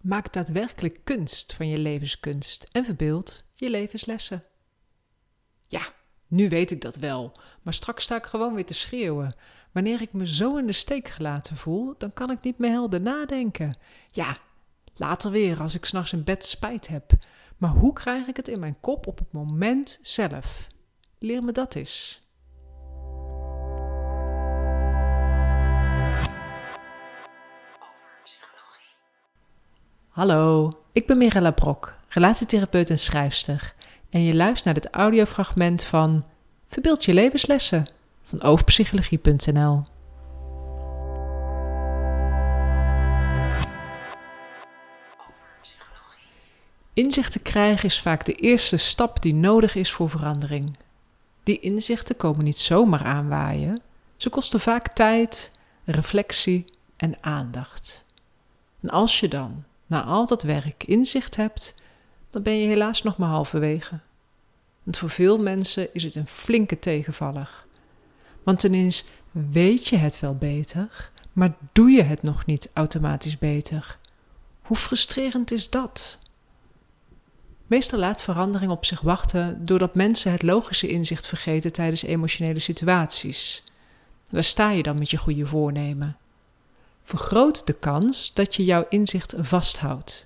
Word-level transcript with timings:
Maak 0.00 0.32
daadwerkelijk 0.32 1.00
kunst 1.04 1.54
van 1.54 1.68
je 1.68 1.78
levenskunst 1.78 2.66
en 2.72 2.84
verbeeld 2.84 3.44
je 3.54 3.70
levenslessen. 3.70 4.44
Ja, 5.66 5.92
nu 6.26 6.48
weet 6.48 6.70
ik 6.70 6.80
dat 6.80 6.96
wel, 6.96 7.40
maar 7.62 7.74
straks 7.74 8.04
sta 8.04 8.16
ik 8.16 8.26
gewoon 8.26 8.54
weer 8.54 8.66
te 8.66 8.74
schreeuwen. 8.74 9.34
Wanneer 9.72 10.00
ik 10.02 10.12
me 10.12 10.26
zo 10.26 10.56
in 10.56 10.66
de 10.66 10.72
steek 10.72 11.08
gelaten 11.08 11.56
voel, 11.56 11.94
dan 11.98 12.12
kan 12.12 12.30
ik 12.30 12.42
niet 12.42 12.58
meer 12.58 12.70
helder 12.70 13.00
nadenken. 13.00 13.76
Ja, 14.10 14.38
later 14.94 15.30
weer 15.30 15.60
als 15.60 15.74
ik 15.74 15.84
s'nachts 15.84 16.12
in 16.12 16.24
bed 16.24 16.44
spijt 16.44 16.88
heb. 16.88 17.12
Maar 17.56 17.70
hoe 17.70 17.92
krijg 17.92 18.26
ik 18.26 18.36
het 18.36 18.48
in 18.48 18.60
mijn 18.60 18.80
kop 18.80 19.06
op 19.06 19.18
het 19.18 19.32
moment 19.32 19.98
zelf? 20.02 20.68
Leer 21.18 21.44
me 21.44 21.52
dat 21.52 21.74
eens. 21.74 22.22
Hallo, 30.18 30.72
ik 30.92 31.06
ben 31.06 31.18
Mirella 31.18 31.50
Brok, 31.50 31.94
relatietherapeut 32.08 32.90
en 32.90 32.98
schrijfster. 32.98 33.74
En 34.10 34.22
je 34.22 34.34
luistert 34.34 34.64
naar 34.64 34.74
dit 34.74 34.88
audiofragment 34.90 35.84
van 35.84 36.24
Verbeeld 36.68 37.04
je 37.04 37.14
levenslessen 37.14 37.88
van 38.24 38.42
overpsychologie.nl. 38.42 39.84
Inzichten 46.92 47.42
krijgen 47.42 47.84
is 47.84 48.00
vaak 48.00 48.24
de 48.24 48.34
eerste 48.34 48.76
stap 48.76 49.22
die 49.22 49.34
nodig 49.34 49.74
is 49.74 49.92
voor 49.92 50.10
verandering. 50.10 50.76
Die 51.42 51.60
inzichten 51.60 52.16
komen 52.16 52.44
niet 52.44 52.58
zomaar 52.58 53.04
aanwaaien. 53.04 53.80
Ze 54.16 54.30
kosten 54.30 54.60
vaak 54.60 54.88
tijd, 54.88 55.52
reflectie 55.84 56.64
en 56.96 57.16
aandacht. 57.20 58.04
En 58.80 58.90
als 58.90 59.20
je 59.20 59.28
dan 59.28 59.64
na 59.88 60.04
al 60.04 60.26
dat 60.26 60.42
werk 60.42 60.84
inzicht 60.84 61.36
hebt, 61.36 61.74
dan 62.30 62.42
ben 62.42 62.58
je 62.58 62.68
helaas 62.68 63.02
nog 63.02 63.16
maar 63.16 63.28
halverwege. 63.28 63.98
Want 64.82 64.98
voor 64.98 65.10
veel 65.10 65.38
mensen 65.38 65.94
is 65.94 66.04
het 66.04 66.14
een 66.14 66.26
flinke 66.26 66.78
tegenvaller. 66.78 67.64
Want 68.42 68.62
ineens 68.62 69.04
weet 69.30 69.88
je 69.88 69.96
het 69.96 70.20
wel 70.20 70.34
beter, 70.34 71.10
maar 71.32 71.56
doe 71.72 71.90
je 71.90 72.02
het 72.02 72.22
nog 72.22 72.46
niet 72.46 72.70
automatisch 72.72 73.38
beter. 73.38 73.98
Hoe 74.62 74.76
frustrerend 74.76 75.50
is 75.50 75.70
dat? 75.70 76.18
Meestal 77.66 77.98
laat 77.98 78.22
verandering 78.22 78.70
op 78.70 78.84
zich 78.84 79.00
wachten 79.00 79.64
doordat 79.64 79.94
mensen 79.94 80.32
het 80.32 80.42
logische 80.42 80.88
inzicht 80.88 81.26
vergeten 81.26 81.72
tijdens 81.72 82.02
emotionele 82.02 82.58
situaties. 82.58 83.62
Daar 84.30 84.44
sta 84.44 84.70
je 84.70 84.82
dan 84.82 84.98
met 84.98 85.10
je 85.10 85.16
goede 85.16 85.46
voornemen 85.46 86.16
vergroot 87.08 87.66
de 87.66 87.72
kans 87.72 88.32
dat 88.34 88.54
je 88.54 88.64
jouw 88.64 88.86
inzicht 88.88 89.34
vasthoudt. 89.38 90.24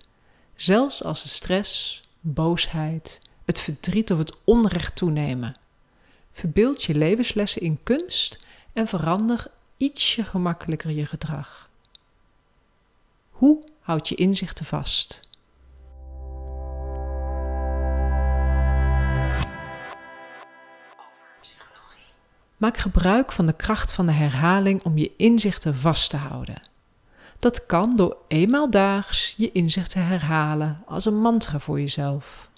Zelfs 0.54 1.04
als 1.04 1.22
de 1.22 1.28
stress, 1.28 2.02
boosheid, 2.20 3.20
het 3.44 3.60
verdriet 3.60 4.12
of 4.12 4.18
het 4.18 4.36
onrecht 4.44 4.96
toenemen. 4.96 5.56
Verbeeld 6.32 6.82
je 6.82 6.94
levenslessen 6.94 7.62
in 7.62 7.82
kunst 7.82 8.38
en 8.72 8.86
verander 8.86 9.46
ietsje 9.76 10.24
gemakkelijker 10.24 10.90
je 10.90 11.06
gedrag. 11.06 11.68
Hoe 13.30 13.64
houd 13.80 14.08
je 14.08 14.14
inzichten 14.14 14.64
vast? 14.64 15.20
Maak 22.56 22.76
gebruik 22.76 23.32
van 23.32 23.46
de 23.46 23.56
kracht 23.56 23.92
van 23.92 24.06
de 24.06 24.12
herhaling 24.12 24.82
om 24.82 24.98
je 24.98 25.12
inzichten 25.16 25.74
vast 25.74 26.10
te 26.10 26.16
houden. 26.16 26.70
Dat 27.42 27.66
kan 27.66 27.96
door 27.96 28.16
eenmaal 28.28 28.70
daags 28.70 29.34
je 29.36 29.52
inzicht 29.52 29.90
te 29.90 29.98
herhalen 29.98 30.82
als 30.86 31.04
een 31.04 31.20
mantra 31.20 31.58
voor 31.58 31.80
jezelf. 31.80 32.50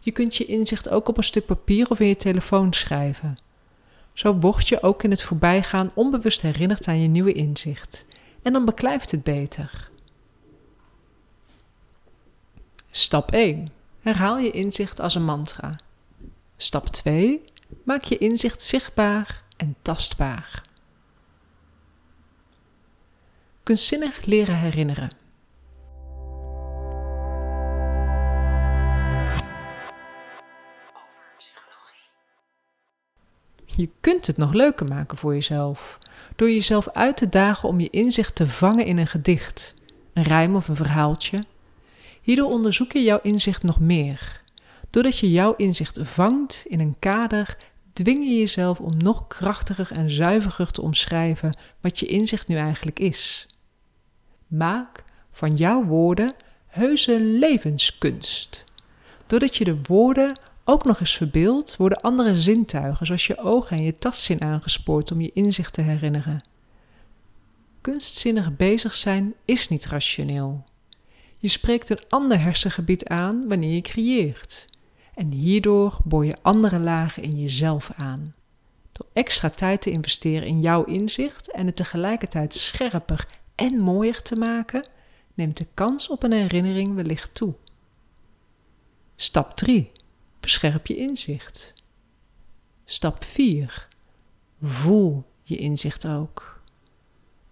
Je 0.00 0.10
kunt 0.10 0.36
je 0.36 0.44
inzicht 0.44 0.88
ook 0.88 1.08
op 1.08 1.16
een 1.16 1.24
stuk 1.24 1.46
papier 1.46 1.90
of 1.90 2.00
in 2.00 2.06
je 2.06 2.16
telefoon 2.16 2.72
schrijven. 2.72 3.36
Zo 4.12 4.34
word 4.34 4.68
je 4.68 4.82
ook 4.82 5.02
in 5.02 5.10
het 5.10 5.22
voorbijgaan 5.22 5.90
onbewust 5.94 6.42
herinnerd 6.42 6.88
aan 6.88 7.00
je 7.00 7.08
nieuwe 7.08 7.32
inzicht. 7.32 8.06
En 8.42 8.52
dan 8.52 8.64
beklijft 8.64 9.10
het 9.10 9.22
beter. 9.22 9.90
Stap 12.90 13.30
1. 13.30 13.72
Herhaal 14.00 14.38
je 14.38 14.50
inzicht 14.50 15.00
als 15.00 15.14
een 15.14 15.24
mantra. 15.24 15.80
Stap 16.56 16.86
2. 16.86 17.44
Maak 17.82 18.04
je 18.04 18.18
inzicht 18.18 18.62
zichtbaar 18.62 19.42
en 19.56 19.76
tastbaar. 19.82 20.62
Kunstzinnig 23.64 24.24
leren 24.24 24.56
herinneren. 24.56 25.10
Je 33.64 33.90
kunt 34.00 34.26
het 34.26 34.36
nog 34.36 34.52
leuker 34.52 34.86
maken 34.86 35.18
voor 35.18 35.34
jezelf, 35.34 35.98
door 36.36 36.50
jezelf 36.50 36.88
uit 36.88 37.16
te 37.16 37.28
dagen 37.28 37.68
om 37.68 37.80
je 37.80 37.90
inzicht 37.90 38.34
te 38.34 38.46
vangen 38.46 38.86
in 38.86 38.98
een 38.98 39.06
gedicht, 39.06 39.74
een 40.12 40.22
rijm 40.22 40.56
of 40.56 40.68
een 40.68 40.76
verhaaltje. 40.76 41.42
Hierdoor 42.22 42.50
onderzoek 42.50 42.92
je 42.92 43.02
jouw 43.02 43.20
inzicht 43.22 43.62
nog 43.62 43.80
meer. 43.80 44.42
Doordat 44.90 45.18
je 45.18 45.30
jouw 45.30 45.54
inzicht 45.56 45.98
vangt 46.02 46.64
in 46.68 46.80
een 46.80 46.96
kader, 46.98 47.56
dwing 47.92 48.24
je 48.24 48.38
jezelf 48.38 48.80
om 48.80 48.96
nog 48.96 49.26
krachtiger 49.26 49.92
en 49.92 50.10
zuiverder 50.10 50.70
te 50.70 50.82
omschrijven 50.82 51.56
wat 51.80 51.98
je 51.98 52.06
inzicht 52.06 52.48
nu 52.48 52.56
eigenlijk 52.56 52.98
is. 52.98 53.48
Maak 54.46 55.04
van 55.30 55.56
jouw 55.56 55.84
woorden 55.84 56.34
heuse 56.66 57.20
levenskunst. 57.20 58.64
Doordat 59.26 59.56
je 59.56 59.64
de 59.64 59.78
woorden 59.82 60.38
ook 60.64 60.84
nog 60.84 61.00
eens 61.00 61.16
verbeeldt, 61.16 61.76
worden 61.76 62.00
andere 62.00 62.34
zintuigen, 62.34 63.06
zoals 63.06 63.26
je 63.26 63.38
ogen 63.38 63.76
en 63.76 63.82
je 63.82 63.98
tastzin 63.98 64.42
aangespoord 64.42 65.12
om 65.12 65.20
je 65.20 65.30
inzicht 65.32 65.72
te 65.72 65.80
herinneren. 65.80 66.40
Kunstzinnig 67.80 68.56
bezig 68.56 68.94
zijn 68.94 69.34
is 69.44 69.68
niet 69.68 69.86
rationeel. 69.86 70.64
Je 71.38 71.48
spreekt 71.48 71.90
een 71.90 72.00
ander 72.08 72.40
hersengebied 72.40 73.08
aan 73.08 73.48
wanneer 73.48 73.74
je 73.74 73.80
creëert. 73.80 74.66
En 75.14 75.30
hierdoor 75.30 75.98
boor 76.04 76.24
je 76.24 76.36
andere 76.42 76.80
lagen 76.80 77.22
in 77.22 77.40
jezelf 77.40 77.90
aan. 77.96 78.32
Door 78.92 79.06
extra 79.12 79.50
tijd 79.50 79.82
te 79.82 79.90
investeren 79.90 80.48
in 80.48 80.60
jouw 80.60 80.84
inzicht 80.84 81.50
en 81.50 81.66
het 81.66 81.76
tegelijkertijd 81.76 82.54
scherper 82.54 83.26
en 83.54 83.78
mooier 83.78 84.22
te 84.22 84.36
maken, 84.36 84.86
neemt 85.34 85.56
de 85.56 85.66
kans 85.74 86.08
op 86.08 86.22
een 86.22 86.32
herinnering 86.32 86.94
wellicht 86.94 87.34
toe. 87.34 87.54
Stap 89.16 89.54
3. 89.54 89.92
Bescherp 90.40 90.86
je 90.86 90.96
inzicht. 90.96 91.74
Stap 92.84 93.24
4. 93.24 93.88
Voel 94.62 95.24
je 95.42 95.56
inzicht 95.56 96.06
ook. 96.06 96.60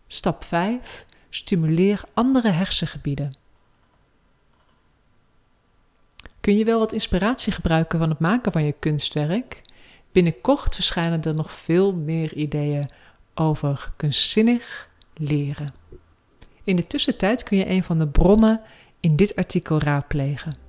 Stap 0.07 0.45
5. 0.45 1.07
Stimuleer 1.31 2.03
andere 2.15 2.49
hersengebieden. 2.49 3.35
Kun 6.41 6.57
je 6.57 6.65
wel 6.65 6.79
wat 6.79 6.93
inspiratie 6.93 7.53
gebruiken 7.53 7.99
van 7.99 8.09
het 8.09 8.19
maken 8.19 8.53
van 8.53 8.65
je 8.65 8.73
kunstwerk? 8.73 9.63
Binnenkort 10.13 10.75
verschijnen 10.75 11.23
er 11.23 11.35
nog 11.35 11.53
veel 11.53 11.93
meer 11.93 12.35
ideeën 12.35 12.91
over 13.35 13.93
kunstzinnig 13.97 14.89
leren. 15.15 15.82
In 16.65 16.77
de 16.77 16.87
tussentijd 16.87 17.43
kun 17.43 17.57
je 17.57 17.69
een 17.69 17.83
van 17.83 17.99
de 17.99 18.09
bronnen 18.09 18.61
in 19.01 19.17
dit 19.17 19.37
artikel 19.37 19.79
raadplegen. 19.79 20.62